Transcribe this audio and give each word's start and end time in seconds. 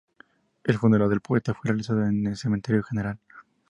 El 0.63 0.79
funeral 0.79 1.11
del 1.11 1.21
poeta 1.21 1.53
fue 1.53 1.69
realizado 1.69 2.03
en 2.07 2.25
el 2.25 2.35
Cementerio 2.35 2.81
General. 2.81 3.19